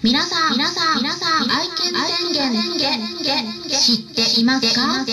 [0.00, 1.92] 皆さん、皆さん、皆さん、愛犬
[2.32, 5.04] 宣言って知っていますか？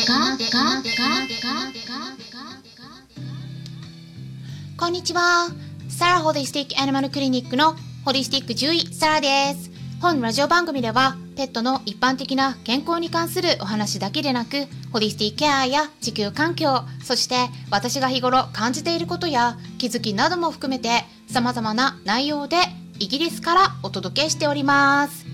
[4.77, 5.49] こんにちは。
[5.89, 7.75] サラホリスティックアニマルクリニックの
[8.05, 9.71] ホリスティック獣医サラです。
[9.99, 22.57] 本ラジオ番組ではペットの一般的な健康に関するお話だけでなく、ホリスティックケアや地球環境、そして私が日頃感じていることや気づきなども含めて様々な内容で
[22.97, 25.25] イギリスからお届けしております。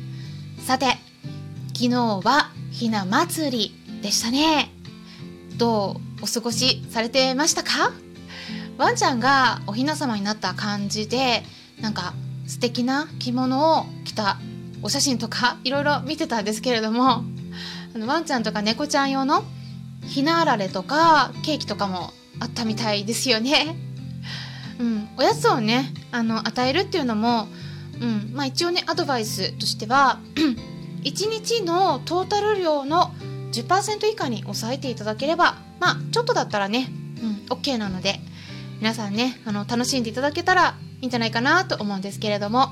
[0.66, 0.98] さて、
[1.74, 4.72] 昨日はひな祭りでしたね。
[5.58, 7.92] どうお過ごしされてましたか？
[8.78, 11.44] ワンちゃんがお雛様になった感じで
[11.82, 12.14] なんか
[12.48, 14.38] 素敵な着物を着た
[14.82, 17.24] お写真とかいろいろ見てたんですけれども
[17.94, 19.44] あのワンちゃんとか猫ちゃん用の
[20.08, 23.76] ひなあられとかケーキとかもあったみたいですよね。
[24.80, 27.48] うん、おやつをねあの与えるっていうのも、
[28.02, 28.32] うん。
[28.34, 30.20] まあ、一応ねアドバイスとしては
[31.04, 33.14] 1日のトータル量の
[33.52, 36.90] 10%以下に抑えていただければまあちょっとだったらね、
[37.50, 38.20] うん、OK なので
[38.80, 42.70] 皆さんねあの楽しんでいただけたらいいんじゃないかなと思うんですけれども。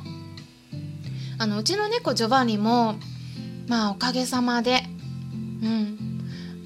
[1.42, 2.96] あのうちの猫ジョバンニも
[3.68, 4.84] まあおかげさまで
[5.64, 5.98] うん。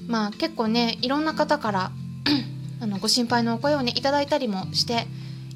[0.08, 1.90] まあ結構ねいろんな方から
[2.80, 5.06] あのご心配のお声をねいただいたりもして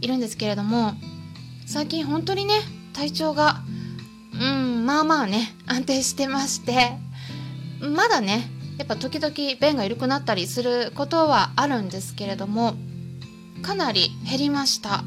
[0.00, 0.92] いるんですけれども
[1.66, 2.54] 最近本当にね
[2.98, 3.62] 体調が
[4.32, 6.90] うんまあまあね安定してまして
[7.80, 12.74] まだねやっぱ時々便が緩くなったりすることはあるんですけれども
[13.62, 15.04] かなり減りました、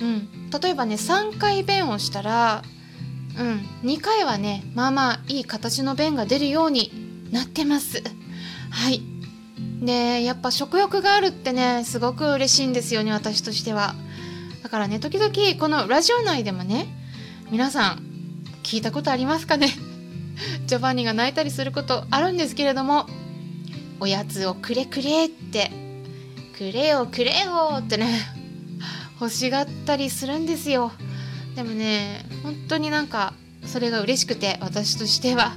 [0.00, 2.62] うん、例えばね3回便をしたら、
[3.38, 6.92] うん、2回はねまあまあいい形の便が出るように
[7.30, 8.02] なってます。
[8.70, 9.02] はい。
[9.82, 13.94] でやっぱ食欲があるってねすごく嬉しいんですよね私としては。
[14.62, 17.01] だからね時々このラジオ内でもね
[17.52, 18.02] 皆さん
[18.62, 19.68] 聞いたことありますかね？
[20.66, 23.06] ジョバンニが泣いたりすることあるんですけれども
[24.00, 25.70] おやつをくれくれって
[26.56, 28.18] くれよくれよってね
[29.20, 30.92] 欲しがったりするんですよ。
[31.54, 33.34] でもね本当になんか
[33.66, 35.54] それが嬉しくて私としては。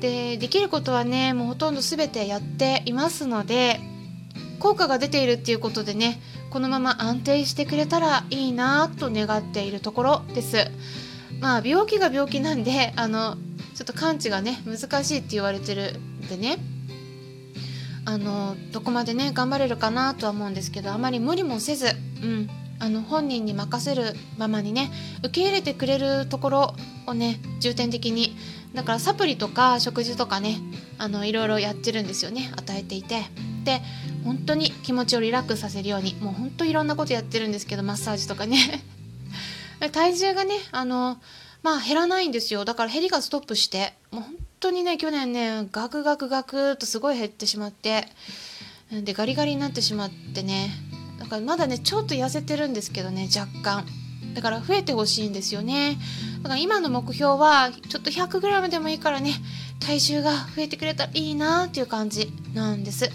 [0.00, 3.80] でできることはねもうほとんど全てやっていますので
[4.58, 10.70] 効果が出ているっていうことでねこのまま安定してくれたらいいなと願っているところです。
[11.40, 13.36] まあ病気が病気なんであの
[13.74, 16.58] ちょっと完治がね難しいって言われてるんでね。
[18.04, 21.86] あのどこまでね頑張れるかなとは思うんですけどあまり無理もせず、
[22.22, 22.48] うん、
[22.80, 26.74] あの本人に任せるままにね受け入れてくれるところ
[27.06, 28.36] をね重点的に。
[28.74, 30.60] だからサプリとか食事とかね
[30.96, 33.22] あのいろいろやってるんですよね与えていて。
[33.64, 33.82] で
[34.24, 38.82] 本当に気持ちをリラックスさせるようにもう本当いろんなことやってるんですけどマッサージとかね。
[39.92, 41.18] 体重がねあの
[41.62, 42.64] まあ減らないんですよ。
[42.64, 48.08] だから減りがストップしてもう本当にね去年ねガクガクガクとすごい減ってしまって
[48.90, 50.70] でガリガリになってしまってね。
[51.18, 53.86] だからまだねちょっと痩せてるんですけどね若干。
[54.34, 55.98] だから増えてほしいんですよね。
[56.42, 59.34] だから今の目標はちょっと 100g でもいいからね
[59.80, 63.10] 体重が増えてくれたらいいなっていう感じなんです。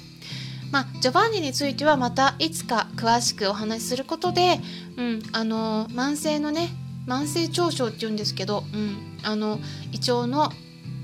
[0.75, 4.59] まあ、ジョバンニについてはまたいつか詳しくお話しすることで、
[4.97, 6.67] うん、あの慢性のね
[7.07, 9.59] 慢性腸症って言うんですけど、うん、あの
[9.93, 10.51] 胃腸の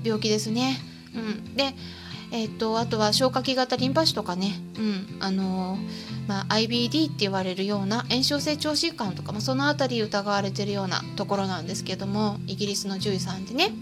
[0.04, 0.76] 病気ですね。
[1.14, 1.74] うん、で、
[2.32, 5.78] えー、とあとは消化器型リンパ腫とかね、うんあの
[6.28, 13.72] まあ、IBD って言われるような炎症性腸疾患とか、まあ、その辺り疑われてるようなところなんですけどもイギリスの獣医さんでね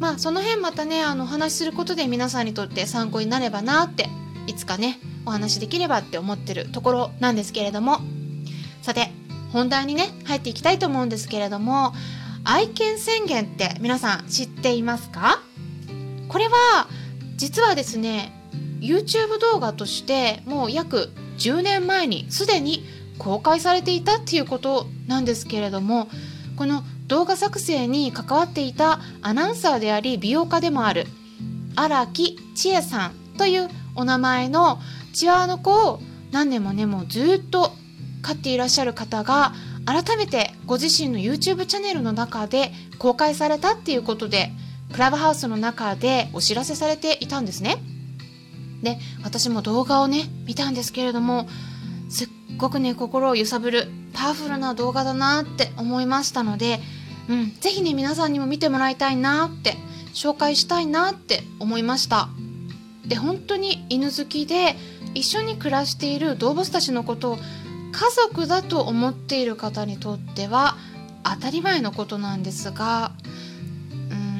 [0.00, 4.08] まあその辺またねあのお話しすることで皆さんにとって参考になればなって
[4.46, 8.00] いつかねお話できればって思ってるところなんですけれども。
[8.82, 9.10] さて
[9.50, 11.94] 本題にね入っていきたいと思うんですけれども
[12.44, 15.40] 愛犬宣言って皆さん知っていますか？
[16.28, 16.86] これは
[17.36, 18.32] 実はですね
[18.80, 22.84] YouTube 動画としてもう約10年前にすでに
[23.16, 26.08] 公開されていたっていうことなんですけれども
[26.56, 31.06] この動画作成に関わっていたアナウンサーであり美容家でもある
[31.74, 34.78] 荒木千恵さんというお名前の
[35.12, 36.00] チワワの子を
[36.32, 37.72] 何年もねもうずっと
[38.22, 39.52] 飼っていらっしゃる方が
[39.86, 44.50] 改めてご自身の YouTube チャンネルの中で公開されたっていうことで
[44.92, 47.76] クラブハウスの中でお知らせされていたんですね。
[48.82, 51.48] で私も動画をね見たんですけれども
[52.10, 56.80] すっごくね心を揺さぶるパワフルな動画だなって思いましたので、
[57.28, 59.74] うん、ぜひね皆さんにも見てもらいたいなって
[60.12, 62.28] 紹介したいなって思いました。
[63.06, 64.76] で本当に犬好きで
[65.14, 67.38] 一緒に暮らしている動物たちのことを
[67.92, 70.76] 家族だと思っている方にとっては
[71.22, 73.12] 当たり前のことなんですが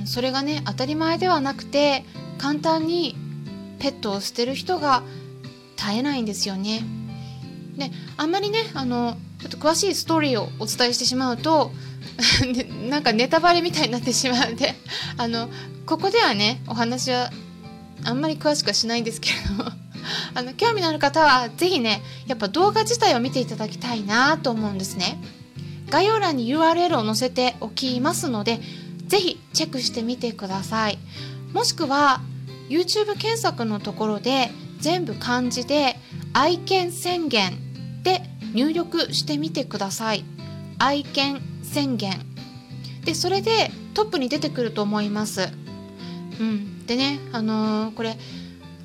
[0.01, 2.05] うん、それがね当たり前ではなくて
[2.39, 3.17] 簡単に
[3.79, 5.03] ペットを捨てる人が
[5.77, 6.83] 絶えないんですよね。
[7.77, 11.73] であんまりねあのちょっと詳しいストーリーをお伝えしてしまうと
[12.89, 14.75] なんかネタバレみたいになってしまうんで
[15.17, 15.49] あの
[15.85, 17.31] ここではねお話は
[18.05, 19.73] あんまり詳しくはしないんですけれども。
[20.35, 25.19] あの興味のある方は是非ねやっぱ動画自体を見ていただきたいなと思うんですね。
[25.91, 28.61] 概要欄に URL を載せておきますので
[29.07, 30.99] 是非チェックしてみてください。
[31.53, 32.21] もしくは
[32.69, 34.51] YouTube 検索のところで
[34.81, 35.97] 全部漢字で
[36.33, 38.23] 愛犬宣言で
[38.55, 40.25] 入力してみてください。
[40.79, 42.13] 愛犬宣言。
[43.05, 45.49] でそれでトップに出てくると思います。
[46.41, 46.74] うん。
[46.87, 48.17] でねあのー、これ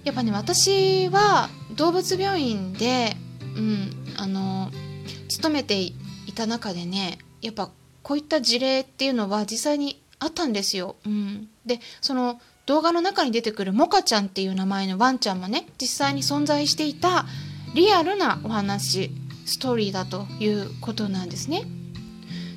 [0.03, 3.15] やっぱね私は動物病院で
[3.55, 5.93] うんあのー、勤めてい
[6.35, 7.69] た中でねやっぱ
[8.03, 10.95] こういった事例っていうのは実際にあったんですよ。
[11.05, 17.25] うん、でその動画の中に出てくるモカちゃんっていう名前のワンちゃんもね実際に存在していた
[17.73, 19.11] リアルなお話
[19.45, 21.63] ストーリーだということなんですね。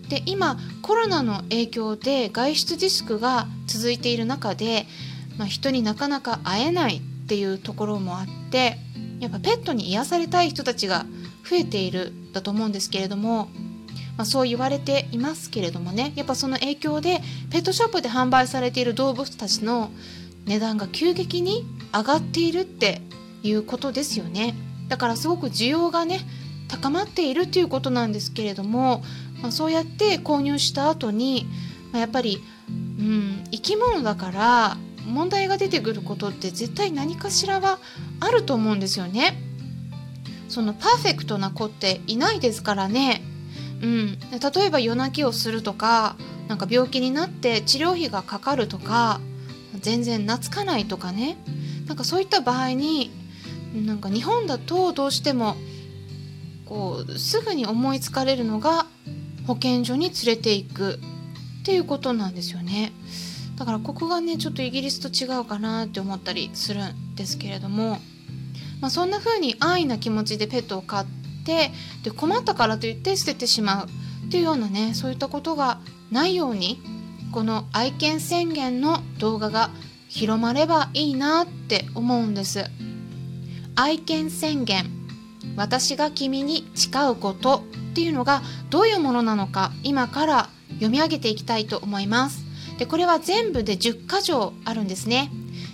[0.08, 4.86] で今コロナの影響で外出自粛が続いている中で、
[5.38, 8.78] まあ、人になかなか会えないっていうところもあって
[9.20, 11.06] やっぱペットに癒されたい人たちが
[11.48, 13.48] 増えているだと思うんですけれども、
[14.16, 17.20] まあ、そう言われていますけれどもねやっぱその影響で
[17.50, 19.90] ペットショップで販売されている動物たちの
[20.46, 21.64] 値段が急激に
[21.94, 23.00] 上がっているって
[23.42, 24.54] いうことですよね。
[24.88, 26.20] だからすごく需要がね
[26.68, 29.02] 高まっているということなんですけれども、
[29.40, 31.46] まあ、そうやって購入した後に、
[31.92, 34.76] まあ、やっぱり、うん、生き物だから
[35.06, 37.78] 問題が出てくることって絶対何かしらは
[38.20, 39.36] あると思うんですよね。
[40.48, 43.22] そのパーフェクトな子っていないですからね。
[43.82, 46.16] うん、例えば夜泣きをするとか
[46.46, 49.20] なんか病気になって治療費がかかるとか
[49.80, 51.36] 全然懐かないとかね
[51.86, 53.10] なんかそういった場合に
[53.74, 55.56] なんか日本だとどうしても
[56.66, 58.86] こうすぐに思いつかれるのが
[59.46, 61.00] 保健所に連れていく
[61.62, 62.92] っていうことなんですよね
[63.62, 68.00] だからここがねちょっとイギリスと違うかなって思ったりするんですけれども、
[68.80, 71.06] まあ、そんな風に安易な気持ちでペットを飼っ
[71.46, 71.70] て
[72.02, 73.86] で困ったからといって捨ててしまう
[74.26, 75.78] っていうようなねそういったことが
[76.10, 76.82] ないように
[77.30, 79.70] この愛犬宣言の動画が
[80.08, 82.64] 広まればいいなって思うんです。
[83.76, 84.86] 愛犬宣言
[85.54, 87.62] 私が君に誓うこと
[87.92, 92.51] っていうのがどういうものなのか今から読み上げていきたいと思います
[92.82, 95.30] でこれは全部で10箇条あるんですね。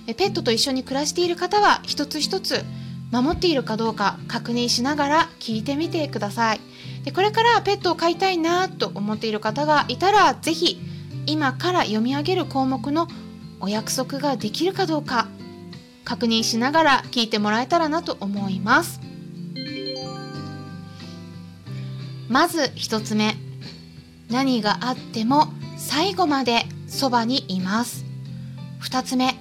[0.09, 2.63] ペットと一緒に暮らしている方は一つ一つ
[3.11, 6.61] 守っているかどうか確認しながら聞いてみてください。
[7.05, 10.79] でこれからペットを飼いたいなと思っている方がいたら是非
[11.25, 13.09] 今から読み上げる項目の
[13.61, 15.29] お約束ができるかどうか
[16.05, 19.01] 確認しながら聞いてもらえたらなと思います。
[22.29, 23.35] まず1つ目。
[24.29, 25.47] 何があっても
[25.79, 28.05] 最後までそばにいます。
[28.81, 29.35] 2つ目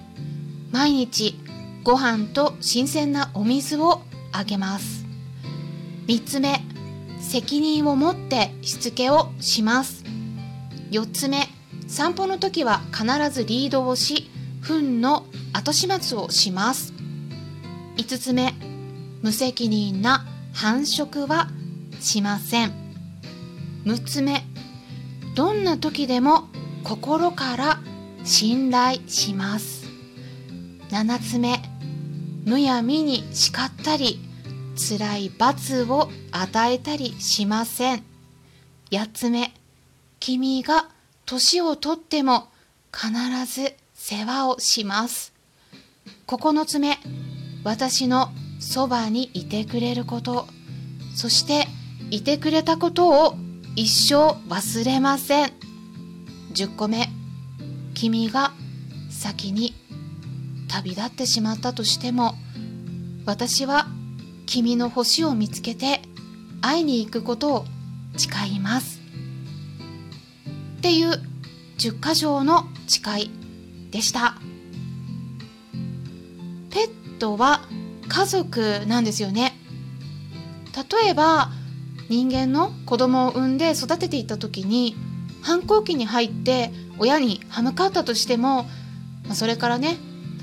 [0.71, 1.39] 毎日
[1.83, 4.01] ご飯と新鮮なお水を
[4.31, 5.05] あげます。
[6.07, 6.61] 3つ目
[7.19, 10.03] 責任を持ってしつけをします。
[10.91, 11.47] 4つ目
[11.87, 14.29] 散歩の時は必ずリードをし
[14.61, 16.93] 糞の後始末をします。
[17.97, 18.53] 5つ目
[19.21, 21.47] 無責任な繁殖は
[21.99, 22.73] しません。
[23.85, 24.43] 6つ目
[25.35, 26.49] どんな時でも
[26.83, 27.79] 心から
[28.23, 29.87] 信頼します
[30.89, 31.59] 7つ目
[32.45, 34.19] むやみに叱ったり
[34.77, 38.03] 辛い罰を与えたりしません
[38.91, 39.53] 8つ目
[40.19, 40.87] 君が
[41.25, 42.47] 年をとっても
[42.93, 43.11] 必
[43.45, 45.33] ず世話をします
[46.27, 46.97] 9つ目
[47.63, 48.29] 私の
[48.59, 50.47] そばにいてくれること
[51.15, 51.67] そして
[52.11, 53.35] いてくれたことを
[53.75, 55.51] 一生忘れません
[56.53, 57.07] 10個目
[57.93, 58.51] 君が
[59.09, 59.73] 先に
[60.67, 62.35] 旅立ってしまったとしても
[63.25, 63.87] 私は
[64.45, 66.01] 君の星を見つけて
[66.61, 67.65] 会いに行くことを
[68.15, 69.01] 誓います。
[70.77, 71.21] っていう
[71.77, 73.31] 10箇条の誓い
[73.91, 74.35] でした。
[76.69, 77.61] ペットは
[78.07, 79.57] 家族なんですよね。
[81.01, 81.49] 例えば
[82.09, 84.95] 人間の子供を産んで育てていった時に
[85.41, 88.63] 反抗期に入って親に歯向かったとしても、
[89.25, 89.97] まあ、それからね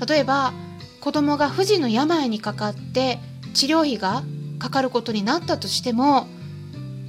[0.07, 0.53] 例えば
[1.01, 3.19] 子供が不治の病にかかって
[3.53, 4.23] 治療費が
[4.59, 6.27] かかることになったとしても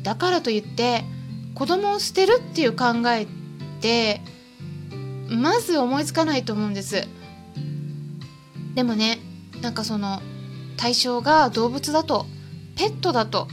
[0.03, 1.05] だからといって
[1.55, 3.27] 子供を捨てるっていう考えっ
[3.81, 4.21] て
[5.29, 7.09] まず思いつかないと思うんです。
[8.75, 9.19] でもね
[9.63, 10.21] なんかその
[10.77, 12.27] 対象が動物だと
[12.77, 13.49] ペットだと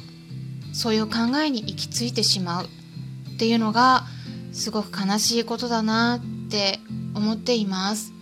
[0.73, 4.03] そういう考えに行き着いてしまうっていうのが
[4.53, 6.79] すごく悲しいことだなって
[7.15, 8.13] 思っています。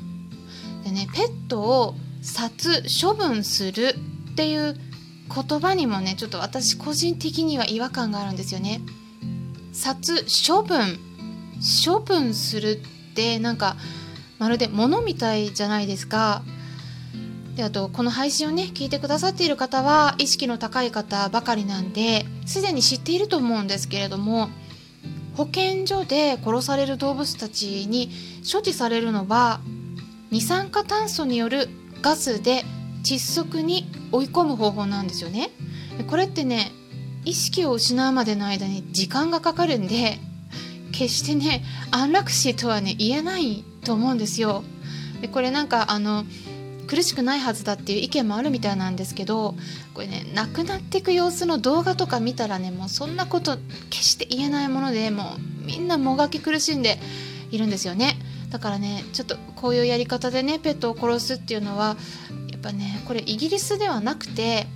[0.83, 3.95] でねペットを殺処分する
[4.31, 4.75] っていう
[5.33, 8.81] 言葉にもねちょっと私個人的には違和感があるんですよね。
[9.73, 10.99] 殺処分。
[11.85, 13.75] 処分するってなんか
[14.39, 16.41] まるで物みたいじゃないですか。
[17.55, 24.49] であとこの配信をね聞いてくださっている方は意識の高い方ばかりなんですでに知っていると思うんですけれども
[25.35, 28.09] 保健所で殺される動物たちに
[28.49, 29.61] 処置されるのは
[30.29, 31.69] 二酸化炭素による
[32.01, 32.63] ガスで
[33.03, 35.49] 窒息に追い込む方法なんですよね。
[36.07, 36.71] これってね
[37.25, 40.17] 意識を失うまでの間に時間がかかるんで
[40.91, 44.63] 決してね安楽死とはね言えないと思うんですよ。
[45.21, 46.25] でこれなんかあの
[46.87, 49.55] 苦しくないはずだっていう意見もあるみたいなんですけど
[49.93, 53.57] これね亡くなっていく様子の動画とか見たらねもうそんなこと
[53.89, 56.99] 決して言えないものでもうみんなもがき苦しんで
[57.51, 58.17] いるんですよね
[58.49, 61.95] だからねちょっとこういうやり方でねペットを殺すっていうのは
[62.51, 64.67] やっぱねこれイギリスではなくて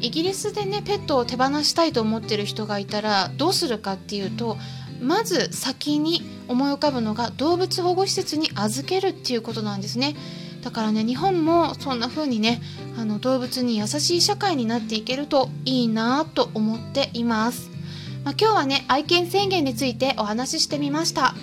[0.00, 4.56] イギリスでねペットを手放したいと思ってる人がいたらどうするかっていうと
[5.00, 10.16] まず先に思い浮かぶのが動物保護施設に預けるっていうことなんですね。
[10.62, 12.60] だからね日本もそんな風にね
[12.96, 17.70] あの動物に優しい社会になっていけるといいなと思っています、
[18.24, 21.34] まあ、今日はね愛犬宣言についてお話ししてみました。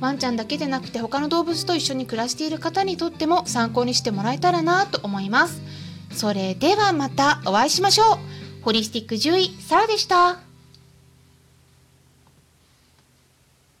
[0.00, 5.62] ワンちゃんだけでなくて他の動物と一緒に暮らしている方にとっても参考にしてもらえたらなと思います。
[6.10, 8.18] それではまたお会いしましょう。
[8.62, 10.53] ホリスティック獣医サラでした。